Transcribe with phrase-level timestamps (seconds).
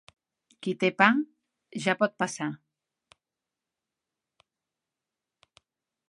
[0.65, 1.07] Qui té pa
[1.83, 2.47] ja pot passar.